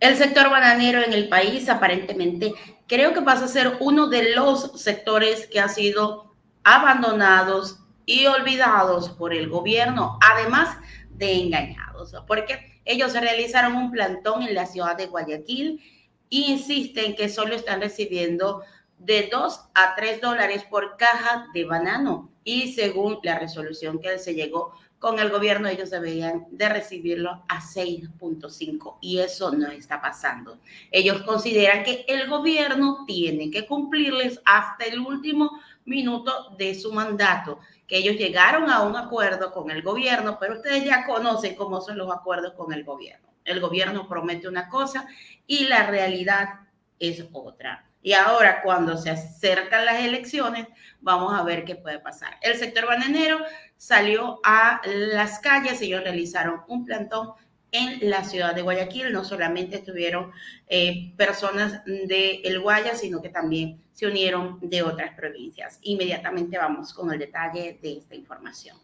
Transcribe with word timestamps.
El 0.00 0.16
sector 0.16 0.48
bananero 0.48 1.02
en 1.02 1.12
el 1.12 1.28
país 1.28 1.68
aparentemente 1.68 2.54
creo 2.86 3.12
que 3.12 3.20
pasa 3.20 3.44
a 3.44 3.48
ser 3.48 3.76
uno 3.80 4.08
de 4.08 4.34
los 4.34 4.80
sectores 4.80 5.46
que 5.46 5.60
ha 5.60 5.68
sido 5.68 6.34
abandonados 6.64 7.80
y 8.06 8.26
olvidados 8.26 9.10
por 9.10 9.34
el 9.34 9.50
gobierno, 9.50 10.18
además 10.22 10.76
de 11.10 11.34
engañados, 11.34 12.14
porque 12.26 12.80
ellos 12.86 13.12
realizaron 13.12 13.76
un 13.76 13.90
plantón 13.90 14.42
en 14.42 14.54
la 14.54 14.64
ciudad 14.64 14.96
de 14.96 15.06
Guayaquil 15.06 15.80
e 16.30 16.36
insisten 16.36 17.14
que 17.14 17.28
solo 17.28 17.54
están 17.54 17.82
recibiendo 17.82 18.62
de 18.98 19.28
2 19.30 19.60
a 19.74 19.94
3 19.96 20.20
dólares 20.20 20.64
por 20.68 20.96
caja 20.96 21.48
de 21.52 21.64
banano. 21.66 22.30
Y 22.42 22.72
según 22.72 23.18
la 23.22 23.38
resolución 23.38 24.00
que 24.00 24.18
se 24.18 24.34
llegó 24.34 24.72
con 25.00 25.18
el 25.18 25.30
gobierno 25.30 25.66
ellos 25.66 25.88
deberían 25.88 26.46
de 26.50 26.68
recibirlo 26.68 27.42
a 27.48 27.60
6.5 27.60 28.98
y 29.00 29.18
eso 29.18 29.50
no 29.50 29.68
está 29.68 29.98
pasando. 30.00 30.58
Ellos 30.92 31.22
consideran 31.22 31.82
que 31.82 32.04
el 32.06 32.28
gobierno 32.28 33.04
tiene 33.06 33.50
que 33.50 33.66
cumplirles 33.66 34.42
hasta 34.44 34.84
el 34.84 35.00
último 35.00 35.58
minuto 35.86 36.54
de 36.58 36.74
su 36.74 36.92
mandato, 36.92 37.60
que 37.88 37.96
ellos 37.96 38.16
llegaron 38.16 38.70
a 38.70 38.82
un 38.82 38.94
acuerdo 38.94 39.50
con 39.52 39.70
el 39.70 39.80
gobierno, 39.82 40.36
pero 40.38 40.56
ustedes 40.56 40.84
ya 40.84 41.06
conocen 41.06 41.56
cómo 41.56 41.80
son 41.80 41.96
los 41.96 42.12
acuerdos 42.12 42.52
con 42.52 42.70
el 42.74 42.84
gobierno. 42.84 43.26
El 43.46 43.58
gobierno 43.58 44.06
promete 44.06 44.48
una 44.48 44.68
cosa 44.68 45.08
y 45.46 45.64
la 45.64 45.86
realidad 45.86 46.60
es 46.98 47.24
otra. 47.32 47.89
Y 48.02 48.14
ahora, 48.14 48.62
cuando 48.62 48.96
se 48.96 49.10
acercan 49.10 49.84
las 49.84 50.02
elecciones, 50.02 50.66
vamos 51.00 51.38
a 51.38 51.42
ver 51.42 51.64
qué 51.64 51.76
puede 51.76 51.98
pasar. 51.98 52.36
El 52.40 52.56
sector 52.56 52.86
bananero 52.86 53.38
salió 53.76 54.40
a 54.44 54.80
las 54.84 55.38
calles, 55.40 55.82
ellos 55.82 56.02
realizaron 56.02 56.62
un 56.68 56.84
plantón 56.84 57.32
en 57.72 58.10
la 58.10 58.24
ciudad 58.24 58.54
de 58.54 58.62
Guayaquil. 58.62 59.12
No 59.12 59.24
solamente 59.24 59.76
estuvieron 59.76 60.32
eh, 60.66 61.12
personas 61.16 61.84
de 61.84 62.40
El 62.44 62.60
Guaya, 62.60 62.94
sino 62.94 63.20
que 63.20 63.28
también 63.28 63.80
se 63.92 64.06
unieron 64.06 64.58
de 64.62 64.82
otras 64.82 65.14
provincias. 65.14 65.78
Inmediatamente 65.82 66.56
vamos 66.56 66.94
con 66.94 67.12
el 67.12 67.18
detalle 67.18 67.78
de 67.82 67.98
esta 67.98 68.14
información. 68.14 68.78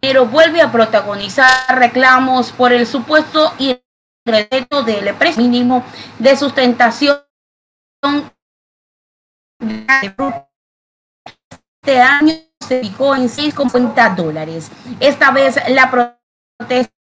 Pero 0.00 0.26
vuelve 0.26 0.60
a 0.60 0.70
protagonizar 0.70 1.78
reclamos 1.78 2.52
por 2.52 2.72
el 2.72 2.86
supuesto 2.86 3.52
y 3.58 3.76
del 4.26 5.14
precio 5.14 5.42
mínimo 5.42 5.84
de 6.18 6.36
sustentación 6.36 7.18
este 11.82 12.00
año 12.00 12.34
se 12.60 12.80
fijó 12.80 13.14
en 13.14 13.28
6,50 13.28 14.16
dólares. 14.16 14.70
Esta 14.98 15.30
vez 15.30 15.56
la 15.68 15.90
protesta 15.90 16.92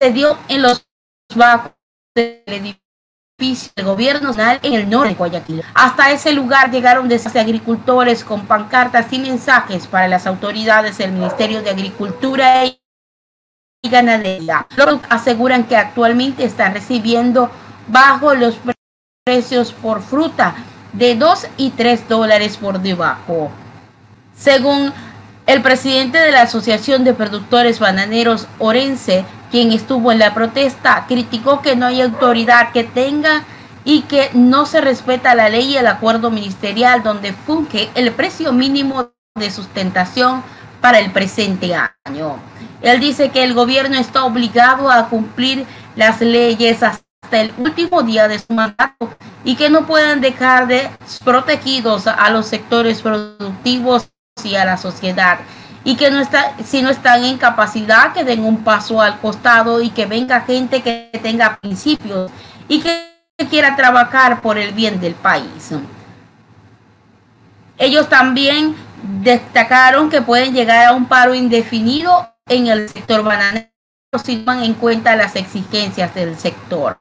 se 0.00 0.12
dio 0.12 0.38
en 0.48 0.62
los 0.62 0.86
bajos 1.34 1.72
del 2.14 2.42
edificio 2.46 3.72
del 3.74 3.86
gobierno 3.86 4.28
nacional 4.28 4.60
en 4.62 4.74
el 4.74 4.88
norte 4.88 5.08
de 5.08 5.14
Guayaquil. 5.16 5.64
Hasta 5.74 6.12
ese 6.12 6.32
lugar 6.32 6.70
llegaron 6.70 7.08
decenas 7.08 7.34
de 7.34 7.40
agricultores 7.40 8.22
con 8.22 8.46
pancartas 8.46 9.12
y 9.12 9.18
mensajes 9.18 9.88
para 9.88 10.06
las 10.06 10.26
autoridades 10.28 10.98
del 10.98 11.10
Ministerio 11.10 11.62
de 11.62 11.70
Agricultura 11.70 12.64
y 12.64 12.81
y 13.82 13.90
ganadería. 13.90 14.66
Los 14.76 15.00
aseguran 15.08 15.64
que 15.64 15.76
actualmente 15.76 16.44
están 16.44 16.72
recibiendo 16.72 17.50
bajo 17.88 18.34
los 18.34 18.56
precios 19.24 19.72
por 19.72 20.02
fruta 20.02 20.54
de 20.92 21.16
2 21.16 21.48
y 21.56 21.70
3 21.70 22.08
dólares 22.08 22.56
por 22.56 22.80
debajo. 22.80 23.50
Según 24.36 24.92
el 25.46 25.62
presidente 25.62 26.18
de 26.18 26.30
la 26.30 26.42
Asociación 26.42 27.02
de 27.02 27.14
Productores 27.14 27.80
Bananeros 27.80 28.46
Orense, 28.60 29.24
quien 29.50 29.72
estuvo 29.72 30.12
en 30.12 30.20
la 30.20 30.32
protesta, 30.32 31.04
criticó 31.08 31.60
que 31.60 31.74
no 31.74 31.86
hay 31.86 32.02
autoridad 32.02 32.70
que 32.70 32.84
tenga 32.84 33.42
y 33.84 34.02
que 34.02 34.30
no 34.32 34.64
se 34.64 34.80
respeta 34.80 35.34
la 35.34 35.48
ley 35.48 35.72
y 35.72 35.76
el 35.76 35.88
acuerdo 35.88 36.30
ministerial 36.30 37.02
donde 37.02 37.32
funge 37.32 37.90
el 37.96 38.12
precio 38.12 38.52
mínimo 38.52 39.10
de 39.34 39.50
sustentación 39.50 40.44
para 40.80 41.00
el 41.00 41.10
presente 41.10 41.74
año. 41.74 42.51
Él 42.82 43.00
dice 43.00 43.30
que 43.30 43.44
el 43.44 43.54
gobierno 43.54 43.96
está 43.96 44.24
obligado 44.24 44.90
a 44.90 45.08
cumplir 45.08 45.66
las 45.96 46.20
leyes 46.20 46.82
hasta 46.82 47.02
el 47.40 47.52
último 47.58 48.02
día 48.02 48.28
de 48.28 48.38
su 48.38 48.52
mandato 48.52 49.16
y 49.44 49.56
que 49.56 49.70
no 49.70 49.86
pueden 49.86 50.20
dejar 50.20 50.66
de 50.66 50.90
protegidos 51.24 52.06
a 52.06 52.30
los 52.30 52.46
sectores 52.46 53.00
productivos 53.00 54.08
y 54.44 54.56
a 54.56 54.64
la 54.64 54.76
sociedad 54.76 55.38
y 55.84 55.96
que 55.96 56.10
no 56.10 56.20
está, 56.20 56.54
si 56.64 56.82
no 56.82 56.90
están 56.90 57.24
en 57.24 57.38
capacidad 57.38 58.12
que 58.12 58.24
den 58.24 58.44
un 58.44 58.62
paso 58.62 59.00
al 59.00 59.18
costado 59.20 59.80
y 59.80 59.90
que 59.90 60.06
venga 60.06 60.42
gente 60.42 60.82
que 60.82 61.10
tenga 61.22 61.58
principios 61.60 62.30
y 62.68 62.80
que 62.80 63.12
quiera 63.50 63.74
trabajar 63.74 64.40
por 64.40 64.58
el 64.58 64.72
bien 64.72 65.00
del 65.00 65.14
país. 65.14 65.70
Ellos 67.78 68.08
también 68.08 68.76
destacaron 69.22 70.08
que 70.08 70.22
pueden 70.22 70.54
llegar 70.54 70.86
a 70.86 70.92
un 70.92 71.06
paro 71.06 71.34
indefinido 71.34 72.31
en 72.48 72.66
el 72.66 72.88
sector 72.88 73.22
bananero 73.22 73.68
si 74.22 74.38
toman 74.38 74.62
en 74.62 74.74
cuenta 74.74 75.16
las 75.16 75.36
exigencias 75.36 76.14
del 76.14 76.38
sector. 76.38 77.00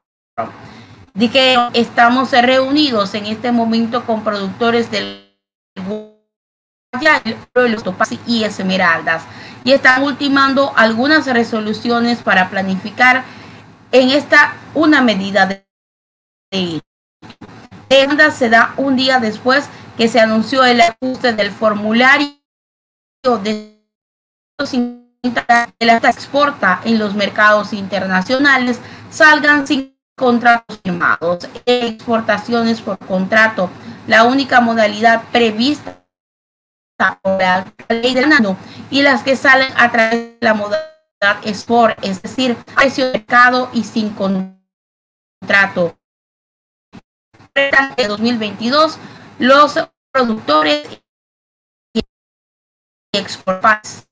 Que 1.13 1.57
estamos 1.74 2.31
reunidos 2.31 3.13
en 3.16 3.25
este 3.25 3.52
momento 3.52 4.06
con 4.06 4.24
productores 4.24 4.90
del 4.90 5.31
los 7.56 7.84
topazos 7.84 8.19
y 8.28 8.44
esmeraldas 8.44 9.24
y 9.63 9.72
están 9.72 10.03
ultimando 10.03 10.74
algunas 10.75 11.25
resoluciones 11.25 12.22
para 12.22 12.50
planificar 12.50 13.23
en 13.94 14.09
esta 14.09 14.56
una 14.73 15.02
medida 15.02 15.46
de 15.46 16.81
demanda 17.90 18.31
se 18.31 18.50
da 18.50 18.73
un 18.78 18.96
día 18.96 19.19
después 19.19 19.69
que 19.97 20.08
se 20.08 20.19
anunció 20.19 20.66
el 20.66 20.81
ajuste 20.81 21.34
del 21.34 21.52
formulario 21.52 22.35
de 23.44 23.81
la 25.24 25.98
exporta 25.98 26.82
en 26.84 26.98
los 26.98 27.14
mercados 27.14 27.74
internacionales 27.74 28.80
salgan 29.09 29.68
sin 29.68 29.96
contratos 30.18 30.80
firmados, 30.84 31.48
exportaciones 31.66 32.82
por 32.82 32.98
contrato, 32.98 33.70
la 34.08 34.24
única 34.24 34.62
modalidad 34.62 35.24
prevista 35.32 36.04
por 37.22 37.40
la 37.40 37.72
ley 37.90 38.14
del 38.14 38.30
nano 38.30 38.58
y 38.90 39.02
las 39.02 39.24
que 39.24 39.36
salen 39.36 39.72
a 39.76 39.92
través 39.92 40.12
de 40.12 40.38
la 40.42 40.54
modalidad 40.54 40.92
export, 41.44 41.98
es 42.03 42.22
decir, 42.22 42.56
precio 42.76 43.08
de 43.08 43.14
mercado 43.14 43.70
y 43.74 43.84
sin 43.84 44.12
contrato. 44.12 45.98
En 47.56 48.08
2022, 48.08 48.98
los 49.40 49.90
productores 50.12 51.02
y 51.94 52.02
exportadores 53.14 54.11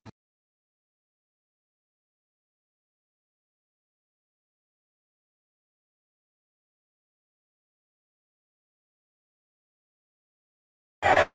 you 11.03 11.25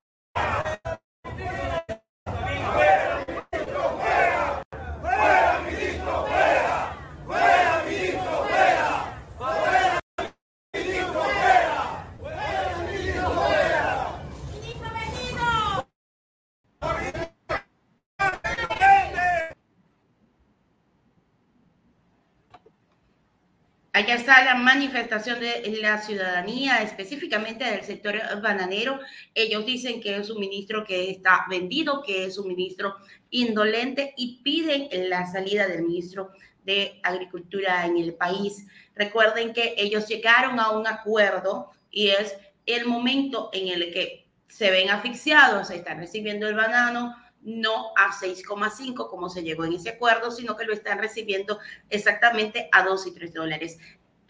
Allá 23.94 24.16
está 24.16 24.44
la 24.44 24.56
manifestación 24.56 25.38
de 25.38 25.78
la 25.80 25.98
ciudadanía, 25.98 26.82
específicamente 26.82 27.64
del 27.64 27.84
sector 27.84 28.16
bananero. 28.42 28.98
Ellos 29.36 29.64
dicen 29.64 30.00
que 30.00 30.16
es 30.16 30.30
un 30.30 30.40
ministro 30.40 30.84
que 30.84 31.12
está 31.12 31.46
vendido, 31.48 32.02
que 32.02 32.24
es 32.24 32.36
un 32.36 32.48
ministro 32.48 32.96
indolente 33.30 34.12
y 34.16 34.42
piden 34.42 34.88
la 35.08 35.30
salida 35.30 35.68
del 35.68 35.84
ministro 35.84 36.32
de 36.64 36.98
Agricultura 37.04 37.86
en 37.86 37.96
el 37.98 38.14
país. 38.14 38.66
Recuerden 38.96 39.52
que 39.52 39.76
ellos 39.78 40.08
llegaron 40.08 40.58
a 40.58 40.70
un 40.70 40.88
acuerdo 40.88 41.70
y 41.88 42.08
es 42.08 42.36
el 42.66 42.86
momento 42.86 43.50
en 43.52 43.68
el 43.68 43.92
que 43.92 44.26
se 44.48 44.72
ven 44.72 44.90
asfixiados, 44.90 45.68
se 45.68 45.76
están 45.76 46.00
recibiendo 46.00 46.48
el 46.48 46.56
banano, 46.56 47.14
no 47.44 47.92
a 47.96 48.10
6,5 48.10 49.08
como 49.08 49.28
se 49.28 49.42
llegó 49.42 49.64
en 49.64 49.74
ese 49.74 49.90
acuerdo, 49.90 50.30
sino 50.30 50.56
que 50.56 50.64
lo 50.64 50.72
están 50.72 50.98
recibiendo 50.98 51.58
exactamente 51.90 52.68
a 52.72 52.84
2 52.84 53.06
y 53.06 53.14
3 53.14 53.34
dólares. 53.34 53.78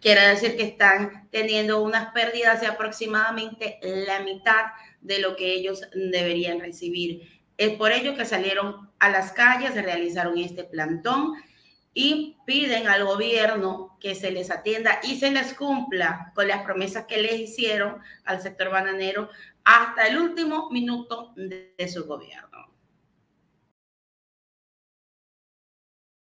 Quiere 0.01 0.27
decir 0.29 0.57
que 0.57 0.65
están 0.65 1.29
teniendo 1.31 1.81
unas 1.83 2.13
pérdidas 2.13 2.61
de 2.61 2.67
aproximadamente 2.67 3.79
la 3.83 4.21
mitad 4.21 4.67
de 5.01 5.19
lo 5.21 5.37
que 5.37 5.55
ellos 5.55 5.83
deberían 5.95 6.61
recibir. 6.61 7.43
Es 7.57 7.77
por 7.77 7.93
ello 7.93 8.15
que 8.15 8.27
salieron 8.27 8.91
a 8.99 9.09
las 9.09 9.33
calles, 9.33 9.75
realizaron 9.75 10.37
este 10.39 10.65
plantón 10.65 11.35
y 11.95 12.37
piden 12.45 12.89
al 12.89 13.05
gobierno 13.05 13.97
que 14.01 14.15
se 14.17 14.33
les 14.33 14.51
atienda 14.51 14.99
y 15.05 15.19
se 15.19 15.31
les 15.31 15.55
cumpla 15.55 16.33
con 16.35 16.49
las 16.49 16.63
promesas 16.63 17.07
que 17.07 17.23
les 17.23 17.41
hicieron 17.41 18.01
al 18.25 18.43
sector 18.43 18.71
bananero 18.71 19.31
hasta 19.63 20.09
el 20.09 20.19
último 20.19 20.69
minuto 20.71 21.33
de, 21.37 21.75
su 21.89 22.05
gobierno. 22.05 22.74